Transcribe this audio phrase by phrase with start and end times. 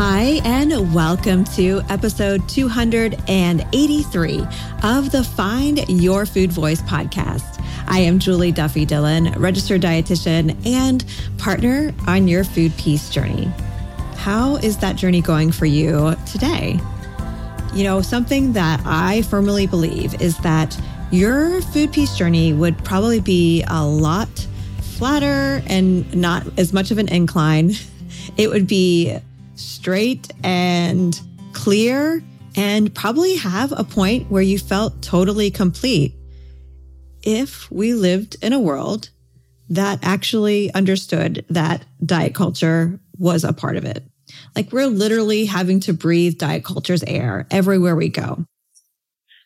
[0.00, 4.46] Hi, and welcome to episode 283
[4.84, 7.60] of the Find Your Food Voice podcast.
[7.88, 11.04] I am Julie Duffy Dillon, registered dietitian and
[11.36, 13.46] partner on your food peace journey.
[14.14, 16.78] How is that journey going for you today?
[17.74, 20.80] You know, something that I firmly believe is that
[21.10, 24.28] your food peace journey would probably be a lot
[24.80, 27.72] flatter and not as much of an incline.
[28.36, 29.18] It would be
[29.58, 31.20] straight and
[31.52, 32.22] clear
[32.56, 36.14] and probably have a point where you felt totally complete
[37.22, 39.10] if we lived in a world
[39.68, 44.02] that actually understood that diet culture was a part of it.
[44.56, 48.44] Like we're literally having to breathe diet culture's air everywhere we go.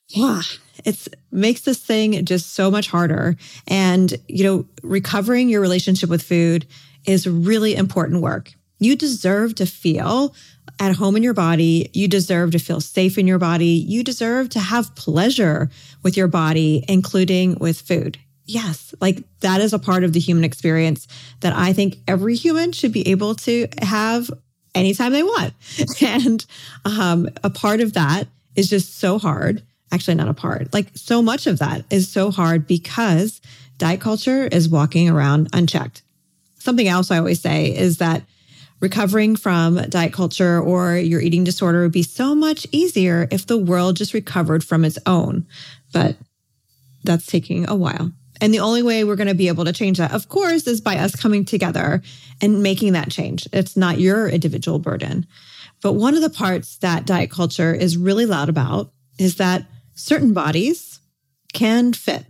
[0.09, 0.43] Yeah,
[0.85, 3.37] it makes this thing just so much harder.
[3.67, 6.67] And, you know, recovering your relationship with food
[7.07, 8.53] is really important work.
[8.85, 10.35] You deserve to feel
[10.79, 11.91] at home in your body.
[11.93, 13.67] You deserve to feel safe in your body.
[13.67, 15.71] You deserve to have pleasure
[16.03, 18.19] with your body, including with food.
[18.45, 21.07] Yes, like that is a part of the human experience
[21.41, 24.31] that I think every human should be able to have
[24.75, 25.55] anytime they want.
[26.03, 26.45] And
[26.85, 28.27] um, a part of that
[28.57, 29.63] is just so hard.
[29.93, 33.41] Actually, not a part, like so much of that is so hard because
[33.79, 36.03] diet culture is walking around unchecked.
[36.59, 38.23] Something else I always say is that
[38.83, 43.57] recovering from diet culture or your eating disorder would be so much easier if the
[43.57, 45.47] world just recovered from its own.
[45.93, 46.17] But
[47.05, 48.11] that's taking a while.
[48.41, 50.81] And the only way we're going to be able to change that, of course, is
[50.81, 52.03] by us coming together
[52.41, 53.47] and making that change.
[53.53, 55.27] It's not your individual burden.
[55.81, 60.33] But one of the parts that diet culture is really loud about is that certain
[60.33, 60.99] bodies
[61.53, 62.27] can fit.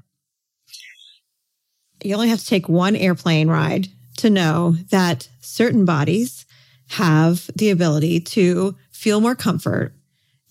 [2.05, 3.89] You only have to take one airplane ride
[4.23, 6.47] to know that certain bodies
[6.91, 9.93] have the ability to feel more comfort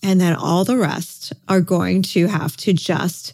[0.02, 3.32] and that all the rest are going to have to just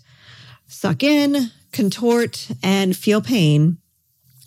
[0.69, 3.79] suck in, contort, and feel pain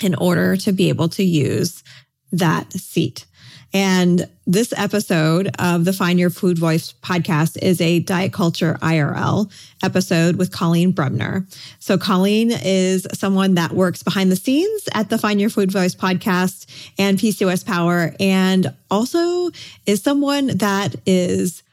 [0.01, 1.83] in order to be able to use
[2.31, 3.25] that seat.
[3.73, 9.49] And this episode of the Find Your Food Voice podcast is a diet culture IRL
[9.81, 11.47] episode with Coleen Brumner.
[11.79, 15.95] So Coleen is someone that works behind the scenes at the Find Your Food Voice
[15.95, 16.65] podcast
[16.99, 19.51] and PCOS Power, and also
[19.85, 21.63] is someone that is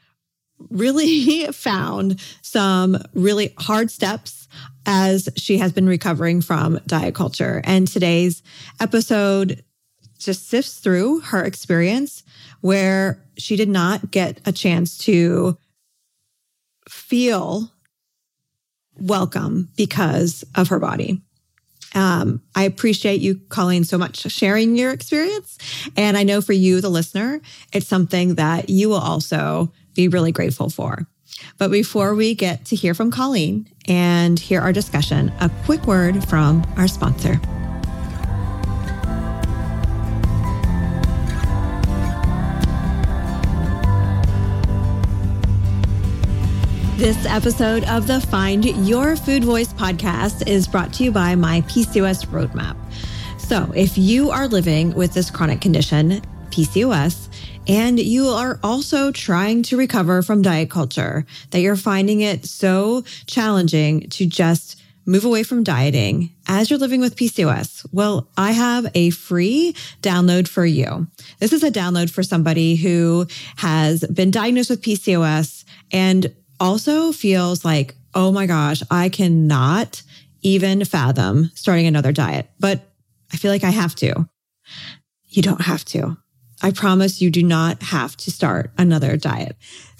[0.69, 4.47] really found some really hard steps
[4.85, 7.61] as she has been recovering from diet culture.
[7.65, 8.41] And today's
[8.79, 9.63] episode
[10.19, 12.23] just sifts through her experience
[12.61, 15.57] where she did not get a chance to
[16.87, 17.71] feel
[18.99, 21.21] welcome because of her body.
[21.95, 25.57] Um, I appreciate you Coleen, so much, sharing your experience.
[25.97, 27.41] And I know for you, the listener,
[27.73, 31.07] it's something that you will also be really grateful for.
[31.57, 36.27] But before we get to hear from Coleen and hear our discussion, a quick word
[36.27, 37.39] from our sponsor.
[46.99, 51.61] This episode of the Find Your Food Voice podcast is brought to you by my
[51.61, 52.75] PCOS Roadmap.
[53.39, 57.29] So, if you are living with this chronic condition, PCOS,
[57.69, 63.03] and you are also trying to recover from diet culture, that you're finding it so
[63.27, 67.87] challenging to just move away from dieting as you're living with PCOS?
[67.93, 71.07] Well, I have a free download for you.
[71.39, 73.25] This is a download for somebody who
[73.55, 80.01] has been diagnosed with PCOS and also feels like, oh my gosh, I cannot
[80.41, 82.81] even fathom starting another diet, but
[83.31, 84.27] I feel like I have to.
[85.27, 86.17] You don't have to.
[86.61, 89.55] I promise you do not have to start another diet.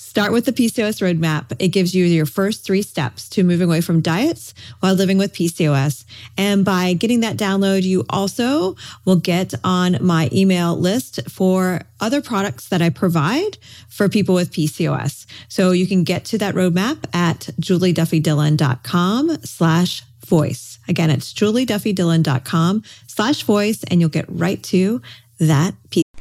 [0.09, 1.55] Start with the PCOS roadmap.
[1.59, 5.33] It gives you your first three steps to moving away from diets while living with
[5.33, 6.03] PCOS.
[6.35, 8.75] And by getting that download, you also
[9.05, 14.51] will get on my email list for other products that I provide for people with
[14.51, 15.27] PCOS.
[15.47, 20.79] So you can get to that roadmap at julieduffydillon.com slash voice.
[20.87, 25.03] Again, it's julieduffydillon.com slash voice, and you'll get right to
[25.39, 25.75] that.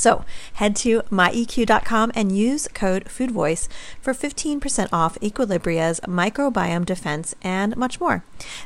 [0.00, 0.24] So
[0.54, 3.68] head to myeq.com and use code FoodVoice
[4.00, 8.24] for 15% off Equilibria's microbiome defense and much more.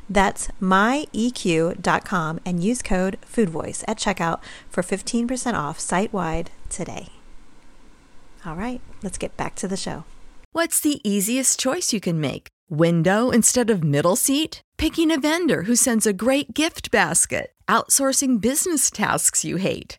[0.09, 4.39] That's myeq.com and use code FoodVoice at checkout
[4.71, 7.09] for 15% off site wide today.
[8.47, 10.05] All right, let's get back to the show.
[10.53, 12.47] What's the easiest choice you can make?
[12.71, 14.63] Window instead of middle seat?
[14.77, 17.53] Picking a vendor who sends a great gift basket?
[17.67, 19.99] Outsourcing business tasks you hate?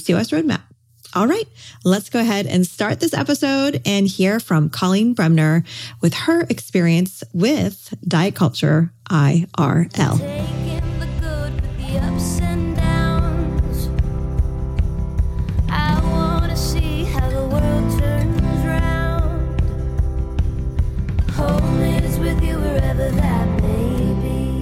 [0.00, 0.62] PCOS Roadmap.
[1.14, 1.46] All right,
[1.84, 5.64] let's go ahead and start this episode and hear from Coleen Bremner
[6.00, 10.69] with her experience with Diet Culture IRL.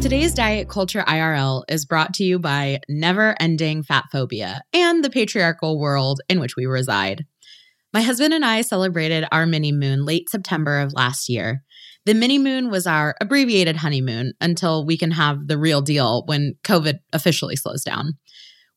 [0.08, 5.10] Today's Diet Culture IRL is brought to you by never ending fat phobia and the
[5.10, 7.26] patriarchal world in which we reside.
[7.92, 11.62] My husband and I celebrated our mini moon late September of last year.
[12.06, 16.54] The mini moon was our abbreviated honeymoon until we can have the real deal when
[16.64, 18.14] COVID officially slows down.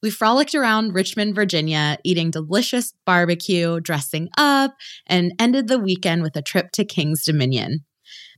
[0.03, 4.75] We frolicked around Richmond, Virginia, eating delicious barbecue, dressing up,
[5.07, 7.85] and ended the weekend with a trip to King's Dominion.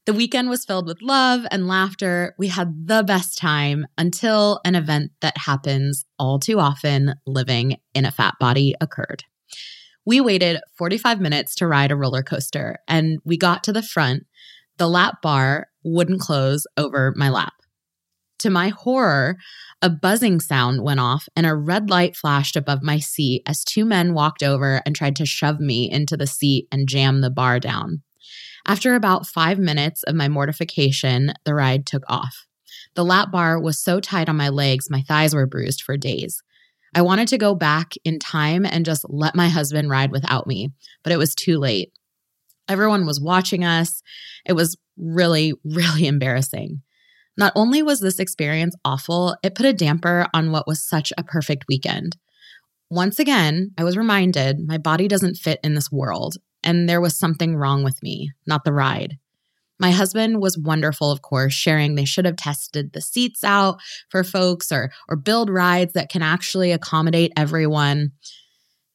[0.05, 2.35] The weekend was filled with love and laughter.
[2.37, 8.03] We had the best time until an event that happens all too often living in
[8.03, 9.23] a fat body occurred.
[10.05, 14.25] We waited 45 minutes to ride a roller coaster, and we got to the front.
[14.77, 17.53] The lap bar wouldn't close over my lap.
[18.39, 19.37] To my horror,
[19.81, 23.85] a buzzing sound went off and a red light flashed above my seat as two
[23.85, 27.61] men walked over and tried to shove me into the seat and jam the bar
[27.61, 28.01] down.
[28.65, 32.45] After about five minutes of my mortification, the ride took off.
[32.95, 36.41] The lap bar was so tight on my legs, my thighs were bruised for days.
[36.95, 40.69] I wanted to go back in time and just let my husband ride without me,
[41.03, 41.91] but it was too late.
[42.69, 44.01] Everyone was watching us.
[44.45, 46.81] It was really, really embarrassing.
[47.35, 51.23] Not only was this experience awful, it put a damper on what was such a
[51.23, 52.15] perfect weekend.
[52.91, 57.17] Once again, I was reminded my body doesn't fit in this world, and there was
[57.17, 59.17] something wrong with me, not the ride.
[59.79, 63.79] My husband was wonderful, of course, sharing they should have tested the seats out
[64.09, 68.11] for folks or, or build rides that can actually accommodate everyone.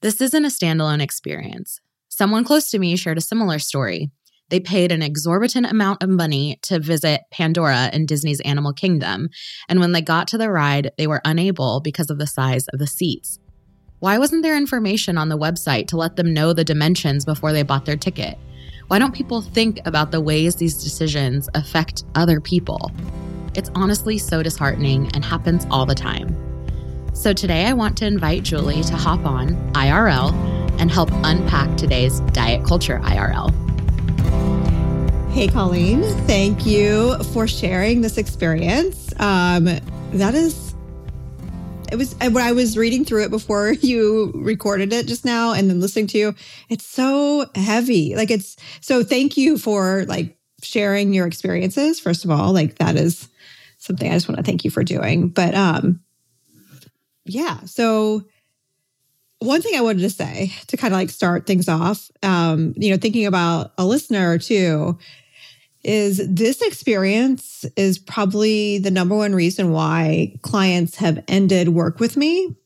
[0.01, 1.81] This isn't a standalone experience.
[2.09, 4.11] Someone close to me shared a similar story.
[4.51, 9.29] They paid an exorbitant amount of money to visit Pandora in Disney's Animal Kingdom,
[9.69, 12.79] and when they got to the ride, they were unable because of the size of
[12.79, 13.39] the seats.
[14.01, 17.65] Why wasn't there information on the website to let them know the dimensions before they
[17.65, 18.39] bought their ticket?
[18.87, 22.93] Why don't people think about the ways these decisions affect other people?
[23.57, 26.37] It's honestly so disheartening and happens all the time.
[27.13, 30.33] So today I want to invite Julie to hop on IRL
[30.79, 33.51] and help unpack today's diet culture IRL.
[35.33, 39.13] Hey, Coleen, thank you for sharing this experience.
[39.19, 39.65] Um,
[40.13, 40.68] that is
[41.91, 45.69] it was when I was reading through it before you recorded it just now and
[45.69, 46.35] then listening to you,
[46.69, 48.15] it's so heavy.
[48.17, 52.01] Like it's so thank you for like sharing your experiences.
[52.01, 53.29] First of all, like that is
[53.79, 55.29] something I just want to thank you for doing.
[55.29, 56.01] But um
[57.25, 58.25] yeah, so
[59.41, 62.91] one thing I wanted to say to kind of like start things off, um, you
[62.91, 64.99] know, thinking about a listener two
[65.85, 72.17] is this experience is probably the number one reason why clients have ended work with
[72.17, 72.57] me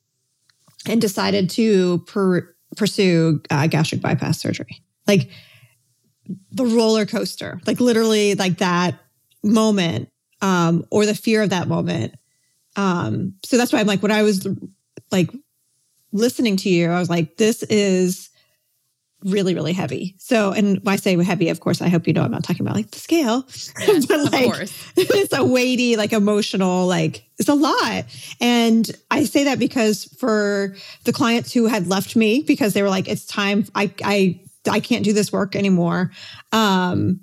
[0.89, 4.83] and decided to per- pursue uh, gastric bypass surgery.
[5.07, 5.31] Like
[6.53, 8.99] the roller coaster, like literally like that
[9.43, 10.09] moment
[10.41, 12.15] um, or the fear of that moment.
[12.77, 14.49] Um, so that's why I'm like, when I was
[15.11, 15.31] like
[16.13, 18.31] listening to you, I was like, this is
[19.25, 20.15] really, really heavy.
[20.19, 22.65] So, and when I say heavy, of course, I hope you know I'm not talking
[22.65, 23.45] about like the scale,
[23.81, 28.05] Yes, but like it's a weighty, like emotional, like it's a lot.
[28.41, 32.91] And I say that because for the clients who had left me because they were
[32.91, 36.13] like, it's time, I, I, I can't do this work anymore.
[36.53, 37.21] Um,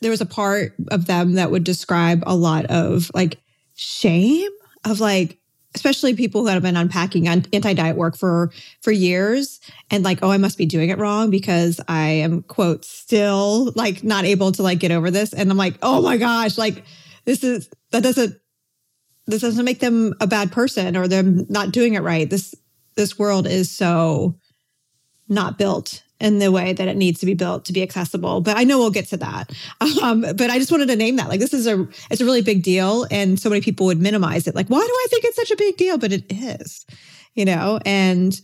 [0.00, 3.38] there was a part of them that would describe a lot of like
[3.74, 4.50] shame
[4.84, 5.38] of like,
[5.76, 8.50] especially people who have been unpacking anti-diet work for
[8.82, 12.84] for years and like oh i must be doing it wrong because i am quote
[12.84, 15.32] still like not able to like get over this.
[15.32, 16.84] And i'm like oh my gosh like
[17.24, 18.36] this is that doesn't
[19.26, 22.28] this doesn't make them a bad person or them not doing it right.
[22.28, 22.54] This
[22.94, 24.38] this world is so
[25.28, 28.40] not built in the way that it needs to be built to be accessible.
[28.40, 29.50] But I know we'll get to that.
[30.02, 31.28] Um, but I just wanted to name that.
[31.28, 34.46] Like this is a it's a really big deal, and so many people would minimize
[34.46, 34.54] it.
[34.54, 35.96] Like, why do I think it's such a big deal?
[35.96, 36.84] But it is,
[37.34, 37.80] you know.
[37.86, 38.38] And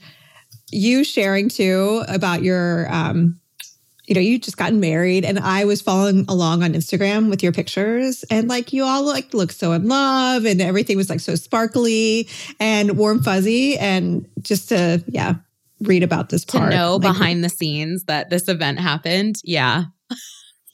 [0.70, 3.38] you sharing too about your, um,
[4.06, 7.52] you know, you just gotten married, and I was following along on Instagram with your
[7.52, 11.34] pictures, and like you all like look so in love, and everything was like so
[11.34, 15.34] sparkly and warm fuzzy, and just to yeah
[15.82, 16.70] read about this part.
[16.70, 19.36] To know like, behind the scenes that this event happened.
[19.44, 19.84] Yeah.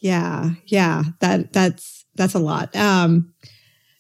[0.00, 0.50] Yeah.
[0.66, 1.02] Yeah.
[1.20, 2.74] That that's that's a lot.
[2.76, 3.32] Um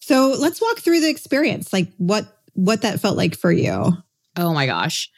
[0.00, 1.72] so let's walk through the experience.
[1.72, 2.24] Like what
[2.54, 3.92] what that felt like for you.
[4.36, 5.10] Oh my gosh.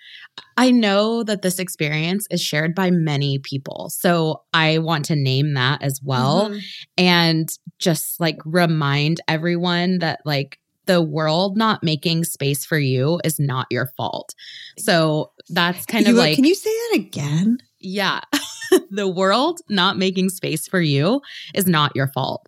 [0.57, 3.91] I know that this experience is shared by many people.
[3.91, 6.59] So I want to name that as well mm-hmm.
[6.97, 10.60] and just like remind everyone that like
[10.91, 14.35] the world not making space for you is not your fault.
[14.77, 17.59] So that's kind you, of like Can you say that again?
[17.79, 18.23] Yeah.
[18.91, 21.21] the world not making space for you
[21.55, 22.45] is not your fault.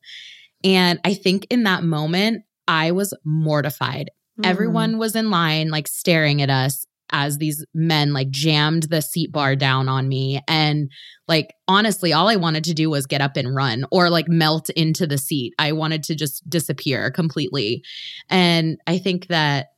[0.65, 4.11] And I think in that moment, I was mortified.
[4.41, 4.47] Mm.
[4.47, 9.31] Everyone was in line, like staring at us as these men like jammed the seat
[9.31, 10.41] bar down on me.
[10.49, 10.91] And
[11.29, 14.71] like, honestly, all I wanted to do was get up and run or like melt
[14.71, 15.55] into the seat.
[15.59, 17.83] I wanted to just disappear completely.
[18.29, 19.69] And I think that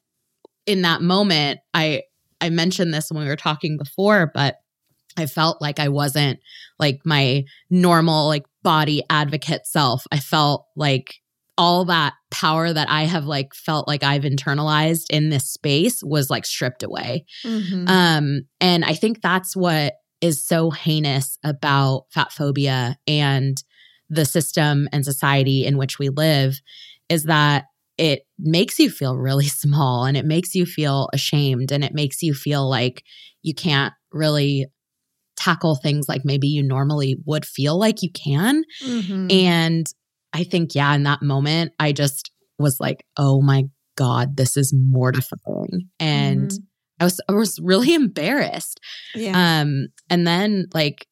[0.67, 2.03] in that moment, I
[2.41, 4.61] I mentioned this when we were talking before, but
[5.17, 6.41] I felt like I wasn't
[6.79, 10.05] like my normal like body advocate self.
[10.11, 11.15] I felt like
[11.57, 16.31] all that power that I have like felt like I've internalized in this space was
[16.31, 17.25] like stripped away.
[17.45, 17.89] Mhm.
[17.89, 23.57] Um and I think that's what is so heinous about fat phobia and
[24.09, 26.61] the system and society in which we live
[27.09, 27.65] is that
[27.99, 32.23] it makes you feel really small and it makes you feel ashamed and it makes
[32.23, 33.05] you feel like
[33.43, 34.67] you can't really
[35.37, 38.65] tackle things like maybe you normally would feel like you can.
[38.83, 39.33] Mhm.
[39.33, 39.87] And
[40.35, 43.65] I think, yeah, in that moment, I just was like, oh my
[43.97, 45.89] God, this is mortifying.
[46.01, 46.63] And Mhm.
[47.01, 48.81] I was I was really embarrassed.
[49.15, 49.61] yeah.
[49.61, 51.07] Um, and then like,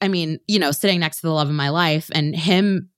[0.00, 2.90] I mean, you know, sitting next to the love of my life and him,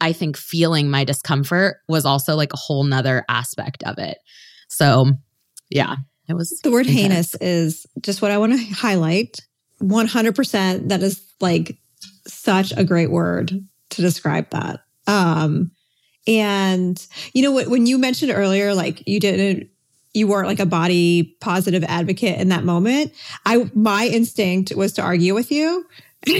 [0.00, 4.18] I think feeling my discomfort was also like a whole nother aspect of it.
[4.68, 5.06] So
[5.70, 5.96] yeah,
[6.28, 7.00] it was The word intense.
[7.02, 9.40] heinous is just what I want to highlight.
[9.82, 11.76] 100% that is like
[12.26, 13.52] such a great word
[13.90, 14.80] to describe that.
[15.06, 15.70] Um
[16.26, 19.68] and you know what when you mentioned earlier like you didn't
[20.14, 23.12] you weren't like a body positive advocate in that moment.
[23.44, 25.86] I my instinct was to argue with you.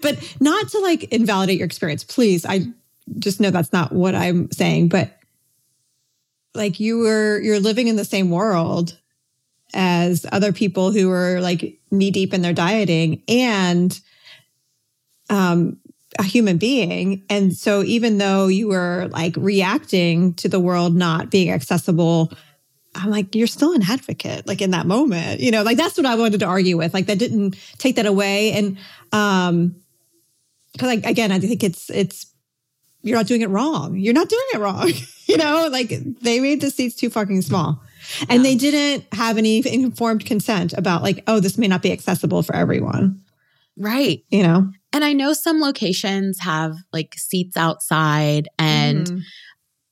[0.00, 2.04] But not to like invalidate your experience.
[2.04, 2.66] Please, I
[3.18, 5.16] just know that's not what I'm saying, but
[6.54, 8.96] like you were you're living in the same world
[9.72, 14.00] as other people who are like knee deep in their dieting and
[15.28, 15.78] um
[16.18, 17.24] a human being.
[17.30, 22.32] And so even though you were like reacting to the world not being accessible
[22.94, 25.62] i'm like you're still an advocate like in that moment you know?
[25.62, 26.92] Like that's what i wanted to argue with.
[26.92, 28.52] Like that didn't take that away.
[28.52, 28.78] And
[29.12, 29.76] um
[30.72, 32.26] because like again i think it's it's
[33.02, 33.96] you're not doing it wrong.
[33.96, 34.92] You're not doing it wrong
[35.26, 35.68] you know?
[35.70, 35.90] Like
[36.20, 37.80] they made the seats too fucking small.
[38.28, 42.42] And they didn't have any informed consent about like oh this may not be accessible
[42.42, 43.22] for everyone.
[43.76, 44.24] Right.
[44.30, 49.22] you know And I know some locations have like seats outside and Mhm.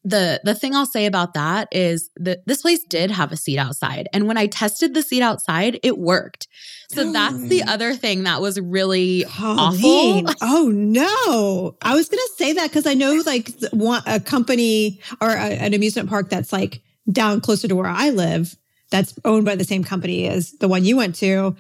[0.05, 3.58] the the thing I'll say about that is that this place did have a seat
[3.58, 6.47] outside and when I tested the seat outside it worked.
[6.91, 10.25] So that's the other thing that was really Coleen.
[10.28, 10.34] awful.
[10.41, 11.76] Oh no!
[11.82, 15.75] I was gonna say that because I know like one a company or a, an
[15.75, 16.80] amusement park that's like
[17.11, 18.56] down closer to where I live,
[18.91, 21.56] that's owned by the same company as the one you went to.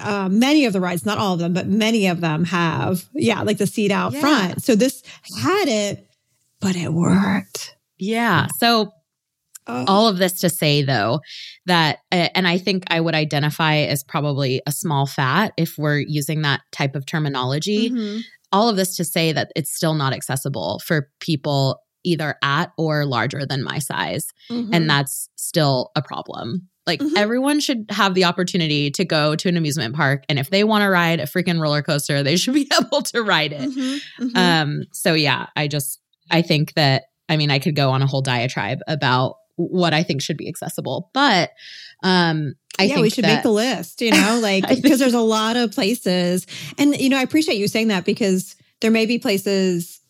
[0.00, 3.42] Uh, many of the rides, not all of them, but many of them have, yeah,
[3.42, 4.20] like the seat out Yeah.
[4.20, 4.62] front.
[4.64, 5.02] So this
[5.42, 6.08] had it,
[6.60, 7.76] but it worked.
[7.98, 8.46] Yeah.
[8.58, 8.92] So
[9.66, 9.84] Oh.
[9.88, 11.20] all of this to say though
[11.64, 16.42] that and i think i would identify as probably a small fat if we're using
[16.42, 18.20] that type of terminology Mhm.
[18.52, 23.06] all of this to say that it's still not accessible for people either at or
[23.06, 24.68] larger than my size Mhm.
[24.74, 27.16] and that's still a problem like Mhm.
[27.16, 30.82] everyone should have the opportunity to go to an amusement park and if they want
[30.82, 34.00] to ride a freaking roller coaster they should be able to ride it Mhm.
[34.20, 34.36] Mhm.
[34.36, 38.06] um, so yeah, I just I think that I mean I could go on a
[38.06, 41.50] whole diatribe about what I think should be accessible, but
[42.02, 45.14] um, I yeah, think we should that, make the list, you know, like because there's
[45.14, 46.44] a lot of places.
[46.76, 50.00] And, you know, I appreciate you saying that because there may be places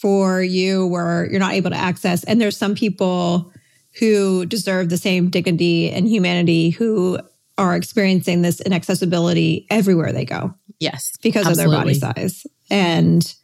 [0.00, 2.22] for you where you're not able to access.
[2.24, 3.52] And there's some people
[3.98, 7.18] who deserve the same dignity and humanity who
[7.56, 10.54] are experiencing this inaccessibility everywhere they go.
[10.80, 12.46] Yes because of their body size.
[12.70, 13.34] And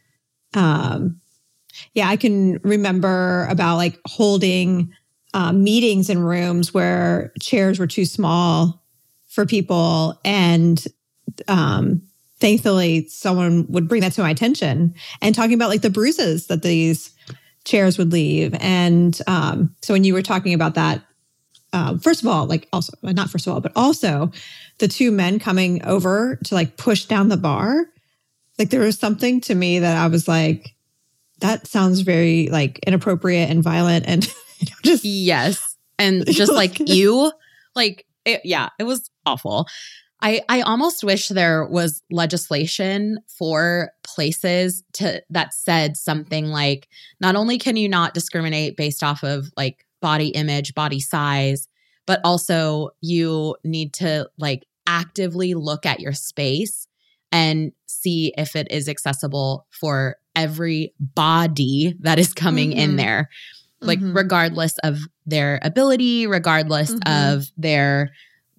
[0.53, 1.19] um
[1.93, 4.91] yeah, I can remember about like holding
[5.33, 8.83] um, meetings in rooms where chairs were too small
[9.29, 10.85] for people and
[11.47, 12.01] um
[12.39, 14.93] thankfully someone would bring that to my attention.
[15.21, 17.11] And talking about like the bruises that these
[17.63, 21.01] chairs would leave and um so when you were talking about that
[21.73, 24.31] um, first of all, like also not first of all, but also
[24.79, 27.85] the two men coming over to like push down the bar.
[28.59, 30.75] Like there was something to me that I was like,
[31.39, 34.27] that sounds very like inappropriate and violent and
[34.83, 37.31] just Yes, and just like you,
[37.75, 39.67] like it, yeah, it was awful.
[40.21, 46.87] I I almost wish there was legislation for places to that said something like
[47.19, 51.67] not only can you not discriminate based off of like body image, body size,
[52.05, 56.87] but also you need to like actively look at your space
[57.31, 62.97] and see if it is accessible for every body that is coming in Mhm.
[62.97, 63.29] there
[63.81, 64.15] like Mhm.
[64.15, 67.37] regardless of their ability regardless Mhm.
[67.37, 68.11] of their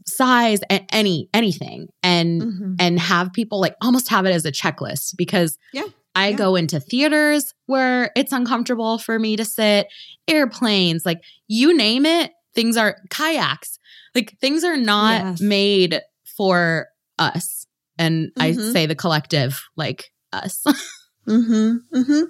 [0.06, 2.76] size a- any anything and Mhm.
[2.78, 5.84] and have people like almost have it as a checklist because Yeah,
[6.14, 6.36] I yeah.
[6.36, 9.86] go into theaters where it's uncomfortable for me to sit,
[10.28, 13.78] airplanes, like you name it, things are kayaks.
[14.14, 15.40] Like things are not Yes.
[15.40, 16.00] made
[16.36, 16.88] for
[17.18, 17.66] us.
[17.98, 18.72] And I Mhm.
[18.72, 20.64] say the collective, like us.
[21.28, 21.76] Mm-hmm.
[21.96, 22.22] Mm-hmm.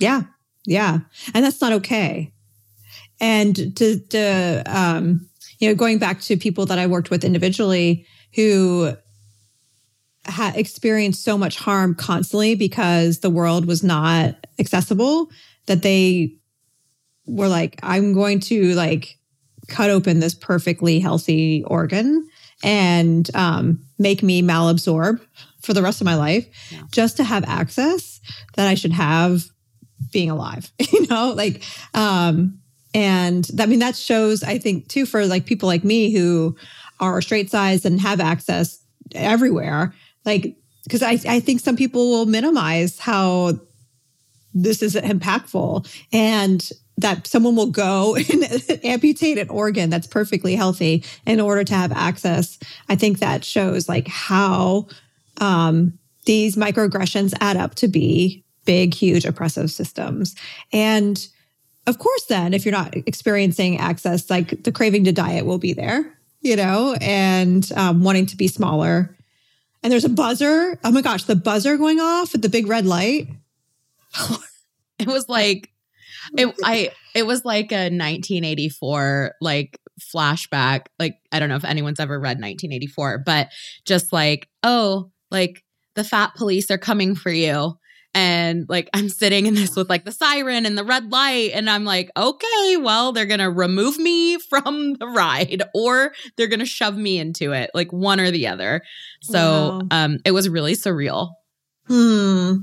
[0.00, 0.22] Yeah.
[0.64, 1.00] Yeah.
[1.34, 2.32] And that's not okay.
[3.20, 5.27] And to, to um,
[5.58, 8.92] you know, going back to people that I worked with individually who
[10.24, 15.30] had experienced so much harm constantly because the world was not accessible
[15.66, 16.34] that they
[17.26, 19.18] were like, I'm going to like
[19.68, 22.28] cut open this perfectly healthy organ
[22.62, 25.20] and um, make me malabsorb
[25.62, 26.82] for the rest of my life Yeah.
[26.90, 28.20] just to have access
[28.54, 29.44] that I should have
[30.12, 31.62] being alive, you know, like,
[31.94, 32.57] um,
[32.94, 36.56] and I mean, that shows, I think, too, for like people like me who
[37.00, 38.82] are straight sized and have access
[39.14, 43.58] everywhere, like, because I, I think some people will minimize how
[44.54, 51.04] this is impactful and that someone will go and amputate an organ that's perfectly healthy
[51.26, 52.58] in order to have access.
[52.88, 54.88] I think that shows like how
[55.40, 60.34] um, these microaggressions add up to be big, huge oppressive systems.
[60.72, 61.26] And
[61.88, 65.72] of course, then if you're not experiencing access, like the craving to diet will be
[65.72, 66.04] there,
[66.42, 69.16] you know, and um, wanting to be smaller.
[69.82, 70.78] And there's a buzzer.
[70.84, 73.28] Oh my gosh, the buzzer going off with the big red light.
[74.98, 75.70] it was like
[76.36, 80.86] it I it was like a 1984 like flashback.
[80.98, 83.48] Like I don't know if anyone's ever read 1984, but
[83.86, 87.77] just like, oh, like the fat police are coming for you.
[88.18, 91.70] And like I'm sitting in this with like the siren and the red light, and
[91.70, 96.96] I'm like, okay, well, they're gonna remove me from the ride or they're gonna shove
[96.96, 98.82] me into it, like one or the other.
[99.22, 99.82] So Wow.
[99.92, 101.30] um it was really surreal.
[101.86, 102.54] Hmm.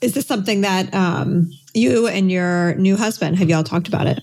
[0.00, 4.20] Is this something that um, you and your new husband have y'all talked about it?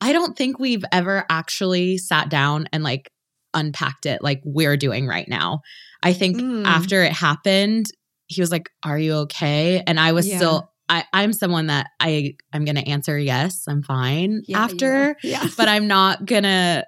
[0.00, 3.10] I don't think we've ever actually sat down and like
[3.54, 5.60] unpacked it like we're doing right now.
[6.02, 6.64] I think Mm.
[6.66, 7.86] after it happened,
[8.30, 9.82] he was like, Are you okay?
[9.86, 10.36] And I was Yeah.
[10.36, 15.68] still I, I'm someone that I I'm gonna answer yes, I'm fine after, yeah, but
[15.68, 16.84] I'm not gonna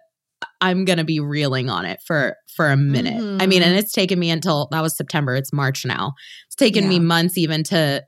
[0.60, 3.40] I'm gonna be reeling on it for for a minute.
[3.40, 5.36] I mean, and it's taken me until that was September.
[5.36, 6.14] It's March now.
[6.46, 8.02] It's taken me months even to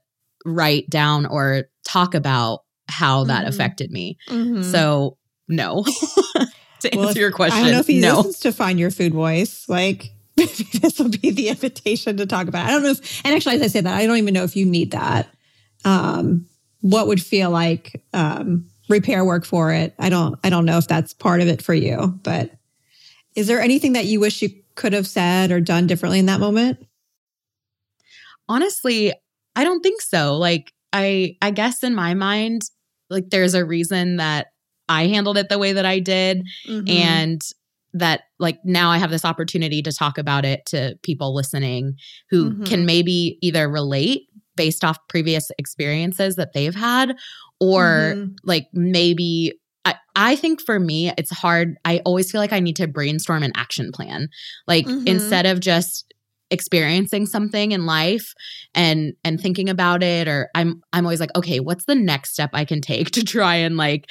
[0.45, 3.49] write down or talk about how that Mhm.
[3.49, 4.17] affected me.
[4.29, 4.65] Mhm.
[4.71, 5.17] So
[5.49, 5.85] no.
[6.81, 8.17] to Well, answer your question, I don't know if he no.
[8.17, 9.65] listens to Find Your Food Voice.
[9.69, 10.13] Like,
[10.81, 12.69] this will be the invitation to talk about it.
[12.69, 14.57] I don't know if, and actually, as I say that, I don't even know if
[14.57, 15.29] you need that.
[15.85, 16.47] Um,
[16.81, 19.95] what would feel like um, repair work for it?
[19.99, 20.39] I don't.
[20.43, 22.19] I don't know if that's part of it for you.
[22.23, 22.51] But
[23.35, 26.41] is there anything that you wish you could have said or done differently in that
[26.41, 26.85] moment?
[28.49, 29.13] Honestly,
[29.57, 30.37] I don't think so.
[30.37, 32.63] Like I I guess in my mind,
[33.09, 34.49] like there's a reason that
[34.89, 36.89] I handled it the way that I did Mm-hmm.
[36.89, 37.43] and
[37.95, 41.95] that like now I have this opportunity to talk about it to people listening
[42.31, 42.67] who Mhm.
[42.67, 44.23] can maybe either relate
[44.57, 47.17] based off previous experiences that they've had
[47.61, 48.37] or Mhm.
[48.45, 49.53] like maybe
[49.85, 53.43] I, I think for me it's hard i always feel like i need to brainstorm
[53.43, 54.29] an action plan
[54.67, 55.07] like Mhm.
[55.07, 56.13] instead of just
[56.51, 58.33] experiencing something in life
[58.75, 62.51] and and thinking about it or i'm i'm always like okay what's the next step
[62.53, 64.05] i can take to try and like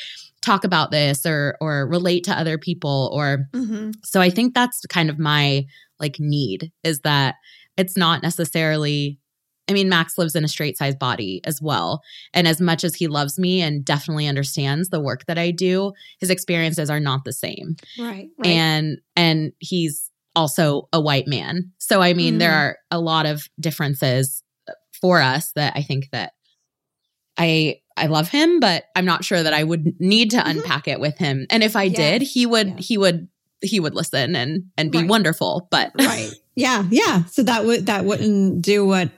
[0.44, 3.92] talk about this or or relate to other people or Mm-hmm.
[4.04, 5.66] so I think that's kind of my
[6.00, 7.36] like need is that
[7.78, 9.20] it's not necessarily
[9.70, 12.02] I mean Max lives in a straight size body as well
[12.34, 15.94] and as much as he loves me and definitely understands the work that I do
[16.20, 18.28] his experiences are not the same Right.
[18.44, 22.56] and and he's also a white man so I mean there Mhm.
[22.58, 24.44] are a lot of differences
[25.00, 26.34] for us that I think that
[27.38, 30.58] I I love him but I'm not sure that I would need to Mhm.
[30.58, 31.96] unpack it with him and if I Yes.
[31.96, 32.76] did he would Yeah.
[32.80, 33.28] he would
[33.62, 35.08] he would listen and and be Right.
[35.10, 39.10] wonderful but right yeah yeah so that would that wouldn't do what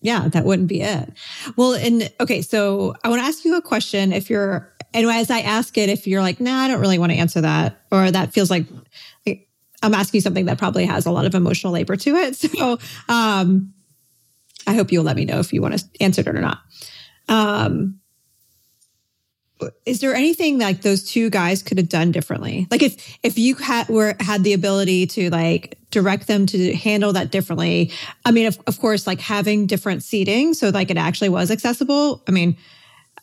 [0.00, 1.08] yeah that wouldn't be it
[1.56, 5.30] well and okay so i want to ask you a question if you're and as
[5.30, 8.10] i ask it if you're like nah i don't really want to answer that or
[8.10, 8.66] that feels like,
[9.24, 9.46] like
[9.84, 13.72] i'm asking something that probably has a lot of emotional labor to it so um
[14.66, 16.58] i hope you'll let me know if you want to answer it or not
[17.28, 18.00] um
[19.86, 23.54] is there anything like those two guys could have done differently like if if you
[23.54, 27.90] had were had the ability to like direct them to handle that differently
[28.24, 32.22] i mean of, of course like having different seating so like it actually was accessible
[32.28, 32.56] i mean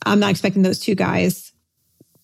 [0.05, 1.51] i'm not expecting those two guys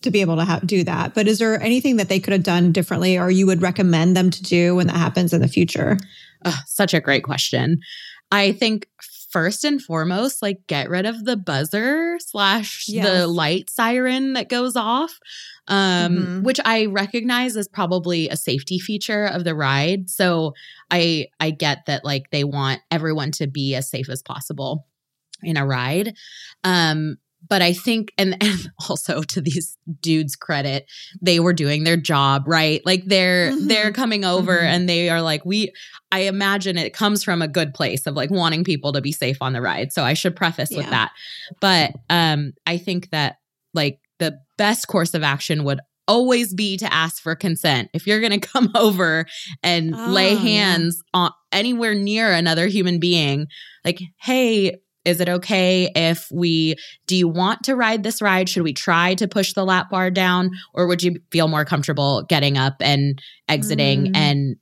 [0.01, 2.43] to be able to have, do that but is there anything that they could have
[2.43, 5.97] done differently or you would recommend them to do when that happens in the future
[6.45, 7.80] Ugh, such a great question.
[8.32, 8.88] I think
[9.36, 13.06] first and foremost, like get rid of the buzzer slash Yes.
[13.06, 15.19] the light siren that goes off.
[15.67, 16.43] Um, Mhm.
[16.43, 20.10] which I recognize as probably a safety feature of the ride.
[20.10, 20.54] So
[20.91, 24.86] I I get that like they want everyone to be as safe as possible
[25.43, 26.13] in a ride.
[26.63, 30.86] Um, but I think, and, and also to these dudes' credit,
[31.21, 32.81] they were doing their job right.
[32.86, 33.67] Like they're Mhm.
[33.67, 34.63] they're coming over Mhm.
[34.63, 35.71] and they are like, we.
[36.12, 39.38] I imagine it comes from a good place of like wanting people to be safe
[39.41, 39.91] on the ride.
[39.91, 41.12] So I should preface with that.
[41.60, 43.36] But um, I think that
[43.73, 47.89] like the best course of action would always be to ask for consent.
[47.93, 49.25] If you're going to come over
[49.62, 50.39] and lay Oh, yeah.
[50.39, 53.47] hands on anywhere near another human being,
[53.84, 56.76] like, hey, is it okay if we
[57.08, 58.50] do you want to ride this ride?
[58.50, 62.24] Should we try to push the lap bar down or would you feel more comfortable
[62.24, 64.15] getting up and exiting Mm.
[64.15, 64.56] and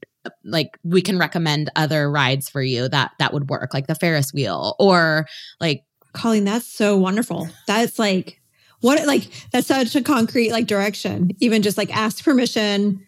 [0.45, 4.33] like we can recommend other rides for you that that would work like the Ferris
[4.33, 5.25] wheel or
[5.59, 7.49] like Coleen, that's so wonderful.
[7.67, 8.39] That's like
[8.81, 11.31] what like that's such a concrete like direction.
[11.39, 13.05] Even just like ask permission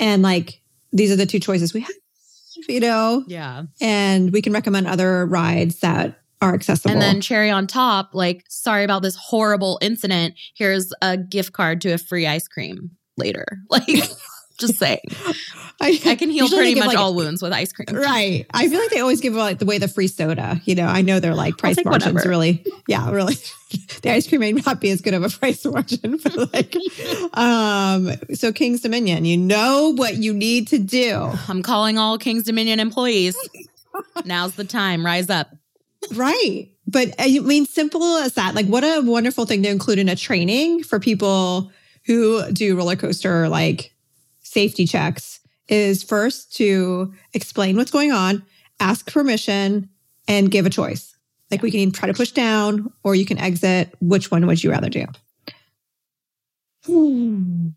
[0.00, 0.60] and like
[0.92, 1.90] these are the two choices we have,
[2.68, 3.62] you know, yeah.
[3.80, 6.92] and we can recommend other rides that are accessible.
[6.92, 10.34] And then cherry on top, like, sorry about this horrible incident.
[10.54, 13.46] Here's a gift card to a free ice cream later.
[13.70, 13.86] Like,
[14.58, 15.00] just saying.
[15.80, 17.88] I can heal pretty much like- all wounds with ice cream.
[17.96, 18.46] Right.
[18.52, 20.60] I feel like they always give like the way the free soda.
[20.64, 22.28] You know, I know they're like price margins whatever.
[22.28, 22.64] really.
[22.86, 23.34] Yeah, really.
[24.02, 26.76] the ice cream may not be as good of a price margin, but like
[27.36, 31.32] um so King's Dominion, you know what you need to do.
[31.48, 33.36] I'm calling all King's Dominion employees.
[34.24, 35.04] Now's the time.
[35.04, 35.48] Rise up.
[36.14, 36.68] Right.
[36.86, 38.54] But uh, I mean, simple as that.
[38.54, 41.70] Like, what a wonderful thing to include in a training for people
[42.06, 43.92] who do roller coaster like
[44.40, 48.44] safety checks is first to explain what's going on,
[48.80, 49.88] ask permission,
[50.28, 51.14] and give a choice.
[51.50, 53.94] Like, we can either try to push down or you can exit.
[54.00, 55.06] Which one would you rather do?
[56.86, 57.68] Hmm.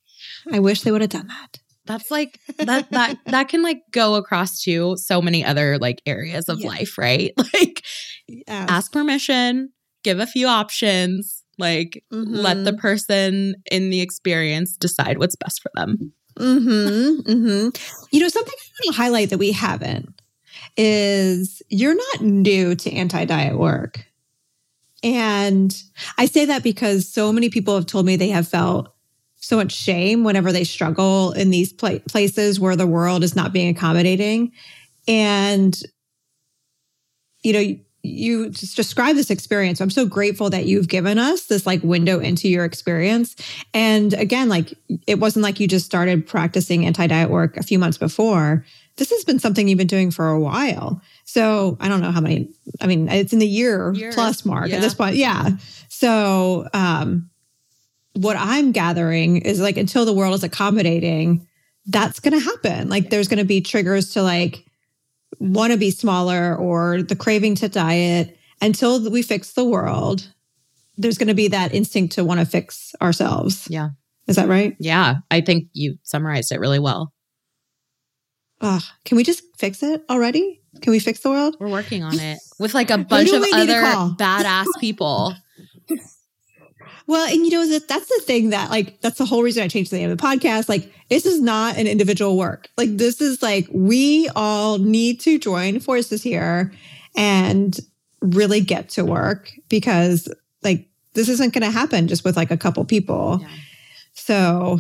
[0.52, 1.60] I wish they would have done that.
[1.86, 6.50] That's like that that that can like go across to so many other like areas
[6.50, 6.70] of Yeah.
[6.70, 7.32] life, right?
[7.54, 7.84] Like
[8.28, 8.66] Yeah.
[8.70, 9.72] ask permission,
[10.04, 15.72] give a few options, like let the person in the experience decide what's best for
[15.76, 16.12] them.
[16.38, 17.32] Mm-hmm.
[17.32, 17.70] Mm-hmm.
[18.12, 20.22] You know, something I want to highlight that we haven't
[20.78, 24.06] is you're not new to anti-diet work.
[25.04, 25.76] And
[26.18, 28.94] I say that because so many people have told me they have felt
[29.36, 33.54] so much shame whenever they struggle in these pla- places where the world is not
[33.54, 34.52] being accommodating.
[35.08, 35.80] And,
[37.44, 39.82] you know, you, just describe this experience.
[39.82, 43.36] I'm so grateful that you've given us this like window into your experience.
[43.74, 44.74] And again, like
[45.08, 48.66] it wasn't like you just started practicing anti diet work a few months before.
[48.98, 51.02] This has been something you've been doing for a while.
[51.26, 54.70] So I don't know how many, I mean, it's in the year Years, plus mark
[54.70, 54.78] yeah.
[54.78, 55.16] at this point.
[55.16, 55.50] Yeah.
[55.90, 57.30] So, um,
[58.14, 61.46] what I'm gathering is like until the world is accommodating,
[61.88, 62.90] that's going to happen.
[62.90, 64.65] Like there's going to be triggers to like
[65.40, 70.30] want to be smaller or the craving to diet until we fix the world.
[70.98, 73.68] There's going to be that instinct to want to fix ourselves.
[73.70, 73.90] Yeah.
[74.28, 74.76] Is that right?
[74.80, 77.14] Yeah, I think you summarized it really well.
[78.62, 80.62] Ugh, can we just fix it already?
[80.82, 81.58] Can we fix the world?
[81.60, 85.36] We're working on it with like a bunch of we need to other badass people.
[87.08, 89.68] Well, and you know that that's the thing that like that's the whole reason I
[89.68, 90.68] changed the name of the podcast.
[90.70, 92.70] Like this is not an individual work.
[92.78, 96.72] Like this is like we all need to join forces here
[97.16, 97.78] and
[98.22, 100.28] really get to work because
[100.64, 103.38] like this isn't going to happen just with like a couple people.
[103.42, 103.48] Yeah.
[104.14, 104.80] So,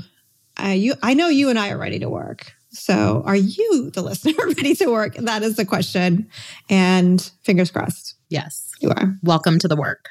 [0.57, 2.53] I you I know you and I are ready to work.
[2.71, 5.15] So, are you the listener ready to work?
[5.15, 6.27] That is the question.
[6.69, 8.71] And fingers crossed, Yes.
[8.81, 9.15] you are.
[9.23, 10.09] Welcome to the work.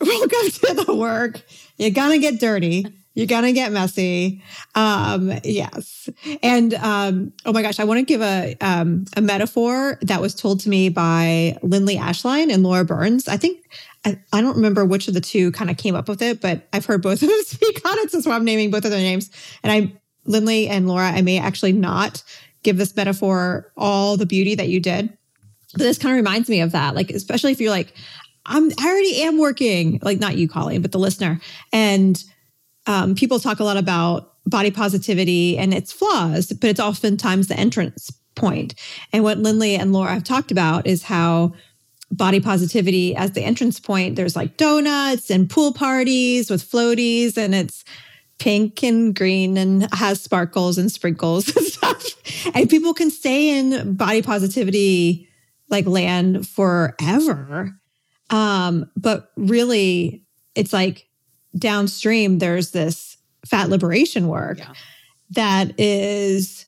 [0.00, 1.40] Welcome to the work.
[1.76, 2.86] You're gonna get dirty.
[3.14, 4.42] You're gonna get messy.
[4.74, 6.08] Um, yes.
[6.42, 10.34] And um, oh my gosh, I want to give a um, a metaphor that was
[10.34, 13.28] told to me by Lindley Ashline and Laura Burns.
[13.28, 13.68] I think
[14.04, 16.68] I, I don't remember which of the two kind of came up with it, but
[16.72, 19.30] I've heard both of them speak on it, so I'm naming both of their names.
[19.62, 19.92] And I,
[20.24, 22.22] Lindley and Laura, I may actually not
[22.62, 25.16] give this metaphor all the beauty that you did.
[25.72, 27.92] But this kind of reminds me of that, like especially if you're like,
[28.46, 31.40] I'm I already am working, like not you, Coleen, but the listener.
[31.72, 32.22] And
[32.86, 37.56] um, people talk a lot about body positivity and its flaws, but it's oftentimes the
[37.58, 38.74] entrance point.
[39.12, 41.52] And what Lindley and Laura have talked about is how
[42.10, 47.54] body positivity as the entrance point, there's like donuts and pool parties with floaties, and
[47.54, 47.84] it's
[48.38, 52.06] pink and green and has sparkles and sprinkles and stuff.
[52.54, 55.28] And people can stay in body positivity
[55.68, 57.77] like land forever.
[58.30, 61.08] Um, but really, it's like
[61.56, 64.72] downstream, there's this fat liberation work Yeah.
[65.30, 66.66] that is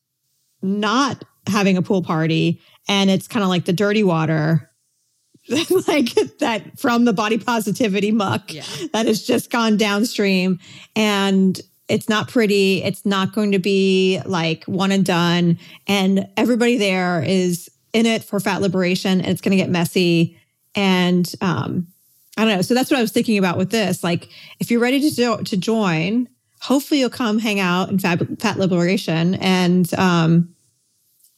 [0.62, 2.60] not having a pool party.
[2.88, 4.70] And it's kind of like the dirty water,
[5.88, 8.64] like that from the body positivity muck Yeah.
[8.92, 10.58] that has just gone downstream.
[10.96, 12.82] And it's not pretty.
[12.84, 15.58] It's not going to be like one and done.
[15.88, 20.39] And everybody there is in it for fat liberation and it's going to get messy.
[20.74, 21.88] And um,
[22.36, 22.62] I don't know.
[22.62, 24.04] So that's what I was thinking about with this.
[24.04, 24.28] Like,
[24.60, 26.28] if you're ready to jo- to join,
[26.60, 30.54] hopefully you'll come hang out in fat, fat liberation and um,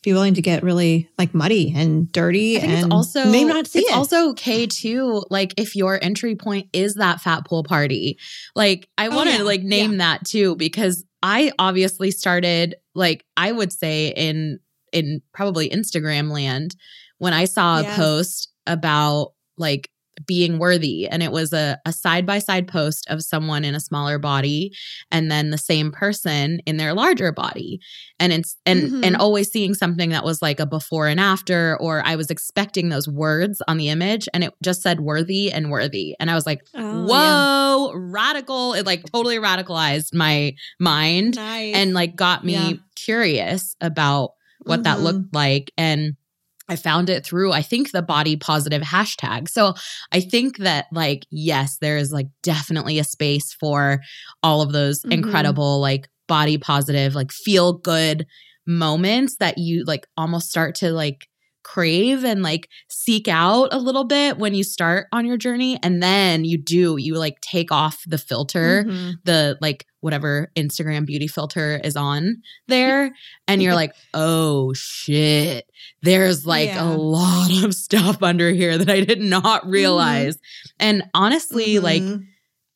[0.02, 3.48] be willing to get really like muddy and dirty I think and it's also maybe
[3.52, 3.94] not see it's it.
[3.94, 5.24] also okay too.
[5.30, 8.18] Like if your entry point is that fat pool party,
[8.54, 9.42] like I Oh, want to yeah.
[9.42, 14.58] like name that too because I obviously started like I would say in
[14.92, 16.74] in probably Instagram land
[17.18, 19.88] when I saw a post about like
[20.26, 24.70] being worthy and it was a, a side-by-side post of someone in a smaller body
[25.10, 27.80] and then the same person in their larger body
[28.20, 29.06] and it's and Mhm.
[29.06, 32.90] and always seeing something that was like a before and after or i was expecting
[32.90, 36.44] those words on the image and it just said worthy and worthy and i was
[36.44, 41.74] like Oh, whoa radical it like totally radicalized my mind Nice.
[41.74, 42.72] and like got me Yeah.
[42.96, 44.32] curious about
[44.64, 45.02] what that Mhm.
[45.04, 46.16] looked like and
[46.72, 49.48] I found it through I think the body positive hashtag.
[49.48, 49.74] So
[50.10, 54.00] I think that like yes there is like definitely a space for
[54.42, 55.12] all of those Mhm.
[55.12, 58.26] incredible like body positive like feel good
[58.66, 61.28] moments that you like almost start to like
[61.62, 66.02] crave and like seek out a little bit when you start on your journey and
[66.02, 69.14] then you do you like take off the filter Mhm.
[69.24, 73.12] the like whatever Instagram beauty filter is on there
[73.48, 75.64] and you're like, "Oh shit.
[76.02, 76.84] There's like Yeah.
[76.84, 80.38] a lot of stuff under here that I did not realize."
[80.80, 82.24] And honestly, like Mhm.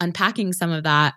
[0.00, 1.14] unpacking some of that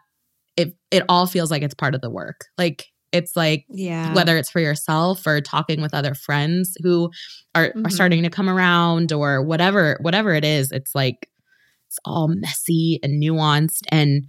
[0.58, 2.46] it it all feels like it's part of the work.
[2.58, 4.14] Like it's like yeah.
[4.14, 7.10] whether it's for yourself or talking with other friends who
[7.56, 7.86] are, Mhm.
[7.88, 11.30] are starting to come around or whatever whatever it is it's like
[11.88, 14.26] it's all messy and nuanced and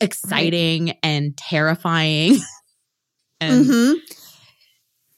[0.00, 2.36] exciting and terrifying
[3.40, 3.94] and Mhm.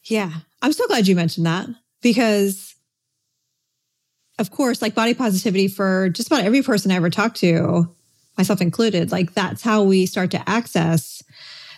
[0.04, 0.30] Yeah.
[0.62, 1.68] I'm so glad you mentioned that
[2.02, 2.74] because,
[4.38, 7.88] of course, like body positivity for just about every person I ever talked to,
[8.37, 11.22] myself included, like that's how we start to access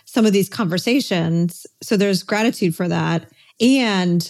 [0.07, 1.67] some of these conversations.
[1.83, 3.29] So there's gratitude for that.
[3.59, 4.27] And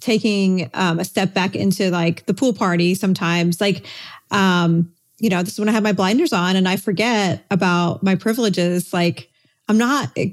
[0.00, 3.86] taking um, a step back into like the pool party sometimes, like,
[4.30, 8.02] um, you know, this is when I have my blinders on and I forget about
[8.02, 8.92] my privileges.
[8.92, 9.30] Like,
[9.68, 10.30] I'm not eh,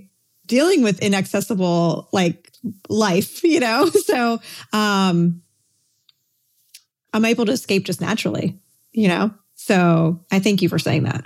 [0.48, 2.52] dealing with inaccessible like
[2.90, 3.90] life, you know?
[4.06, 4.42] So
[4.74, 5.44] um
[7.14, 8.60] I'm able to escape just naturally,
[8.92, 9.32] you know?
[9.56, 11.26] So I thank you for saying that.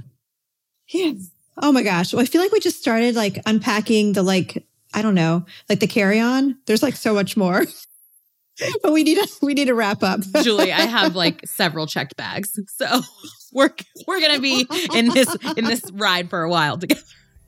[0.89, 1.13] Yeah.
[1.61, 2.13] Oh my gosh.
[2.13, 5.79] Well, I feel like we just started like unpacking the like, I don't know, like
[5.79, 6.57] the carry-on.
[6.65, 7.65] There's like so much more.
[8.83, 10.21] but we need to we need to wrap up.
[10.41, 12.59] Julie, I have like several checked bags.
[12.75, 13.01] So
[13.53, 13.71] we're
[14.07, 17.01] we're gonna be in this in this ride for a while together.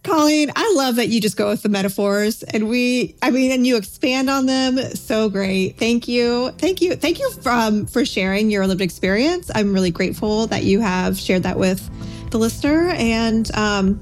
[0.04, 3.65] Coleen, I love that you just go with the metaphors and we, I mean, and
[3.65, 4.78] you expand on them.
[4.94, 5.80] So great.
[5.80, 6.52] Thank you.
[6.60, 6.96] Thank you.
[6.96, 9.50] Thank you from, for sharing your lived experience.
[9.56, 11.89] I'm really grateful that you have shared that with
[12.36, 12.89] the listener.
[12.89, 14.02] And um,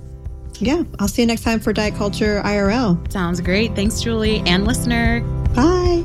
[0.60, 3.12] yeah, I'll see you next time for Diet Culture IRL.
[3.12, 3.76] Sounds great.
[3.76, 5.22] Thanks, Julie and listener.
[5.56, 6.04] Bye.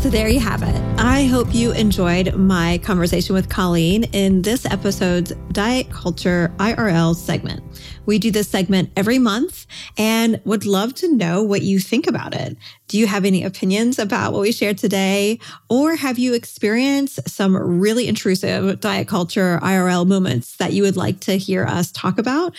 [0.00, 0.76] So there you have it.
[0.96, 7.64] I hope you enjoyed my conversation with Coleen in this episode's Diet Culture IRL segment.
[8.06, 9.66] We do this segment every month
[9.98, 12.56] and would love to know what you think about it.
[12.86, 15.40] Do you have any opinions about what we shared today?
[15.68, 21.18] Or have you experienced some really intrusive diet culture IRL moments that you would like
[21.20, 22.54] to hear us talk about?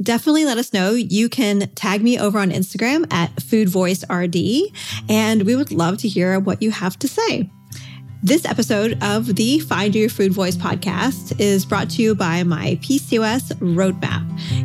[0.00, 0.92] Definitely let us know.
[0.92, 4.72] You can tag me over on Instagram at foodvoicerd,
[5.08, 7.50] and we would love to hear what you have to say.
[8.26, 12.76] This episode of the Find Your Food Voice podcast is brought to you by my
[12.82, 14.24] PCOS roadmap.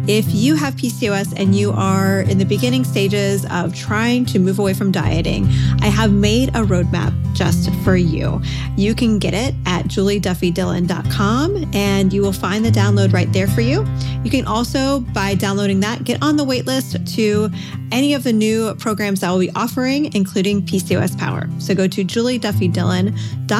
[0.09, 4.57] If you have PCOS and you are in the beginning stages of trying to move
[4.57, 5.45] away from dieting,
[5.79, 8.41] I have made a roadmap just for you.
[8.77, 13.61] You can get it at julieduffydillon.com and you will find the download right there for
[13.61, 13.85] you.
[14.23, 17.51] You can also, by downloading that, get on the waitlist to
[17.91, 21.47] any of the new programs that I will be offering, including PCOS Power.
[21.59, 23.50] So go to julieduffydillon.com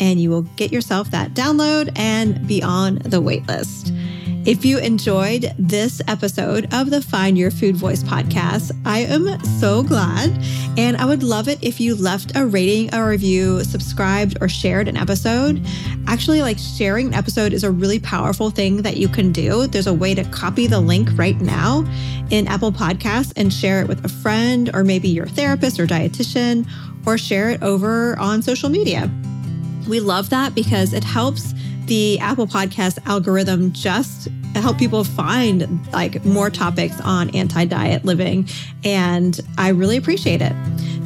[0.00, 3.90] and you will get yourself that download and be on the waitlist.
[4.46, 9.82] If you enjoyed this episode of the Find Your Food Voice podcast, I am so
[9.82, 10.38] glad.
[10.76, 14.86] And I would love it if you left a rating, a review, subscribed, or shared
[14.86, 15.64] an episode.
[16.06, 19.66] Actually, like sharing an episode is a really powerful thing that you can do.
[19.66, 21.86] There's a way to copy the link right now
[22.28, 26.68] in Apple Podcasts and share it with a friend or maybe your therapist or dietitian,
[27.06, 29.10] or share it over on social media.
[29.88, 31.54] We love that because it helps
[31.86, 38.48] the Apple Podcast algorithm just help people find like more topics on anti-diet living
[38.84, 40.52] and I really appreciate it.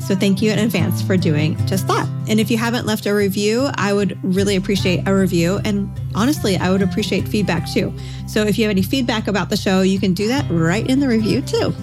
[0.00, 2.08] So thank you in advance for doing just that.
[2.28, 6.56] And if you haven't left a review, I would really appreciate a review and honestly,
[6.56, 7.92] I would appreciate feedback too.
[8.26, 11.00] So if you have any feedback about the show, you can do that right in
[11.00, 11.74] the review too.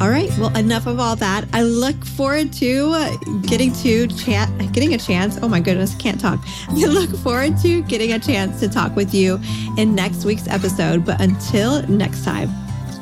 [0.00, 0.30] All right.
[0.38, 1.46] Well, enough of all that.
[1.54, 5.38] I look forward to getting to chat, getting a chance.
[5.40, 6.38] Oh my goodness, can't talk.
[6.68, 9.40] I look forward to getting a chance to talk with you
[9.78, 11.06] in next week's episode.
[11.06, 12.50] But until next time,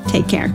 [0.07, 0.55] take care.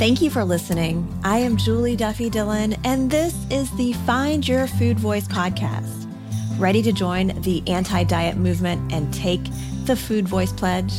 [0.00, 1.06] Thank you for listening.
[1.22, 6.06] I am Julie Duffy Dillon, and this is the Find Your Food Voice podcast.
[6.58, 9.42] Ready to join the anti diet movement and take
[9.84, 10.94] the Food Voice Pledge?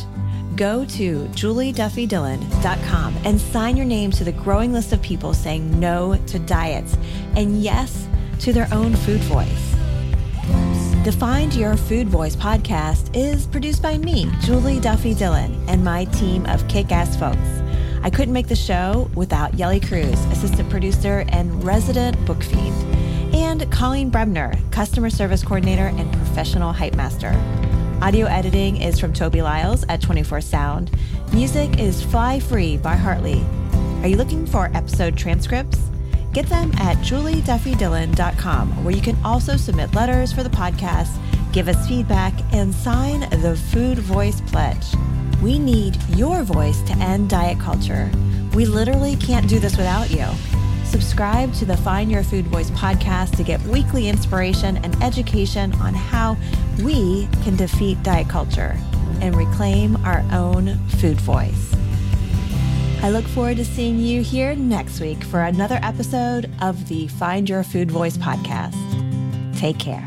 [0.56, 6.16] Go to julieduffydillon.com and sign your name to the growing list of people saying no
[6.26, 6.96] to diets
[7.36, 8.06] and yes
[8.40, 9.74] to their own food voice.
[11.04, 16.04] The Find Your Food Voice podcast is produced by me, Julie Duffy Dillon, and my
[16.06, 17.38] team of kick ass folks.
[18.02, 22.76] I couldn't make the show without Yelly Cruz, assistant producer and resident book fiend,
[23.34, 27.32] and Coleen Brebner, customer service coordinator and professional hype master.
[28.02, 30.90] Audio editing is from Toby Lyles at 24 Sound.
[31.32, 33.46] Music is Fly Free by Hartley.
[34.02, 35.78] Are you looking for episode transcripts?
[36.32, 41.16] Get them at julieduffydillon.com, where you can also submit letters for the podcast,
[41.52, 44.96] give us feedback, and sign the Food Voice Pledge.
[45.40, 48.10] We need your voice to end diet culture.
[48.52, 50.26] We literally can't do this without you.
[50.92, 55.94] Subscribe to the Find Your Food Voice podcast to get weekly inspiration and education on
[55.94, 56.36] how
[56.84, 58.76] we can defeat diet culture
[59.22, 61.74] and reclaim our own food voice.
[63.02, 67.48] I look forward to seeing you here next week for another episode of the Find
[67.48, 68.76] Your Food Voice podcast.
[69.58, 70.06] Take care.